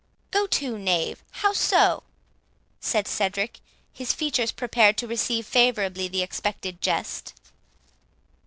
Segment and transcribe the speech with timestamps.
[0.31, 2.01] "Go to, knave, how so?"
[2.79, 3.59] said Cedric,
[3.93, 7.35] his features prepared to receive favourably the expected jest.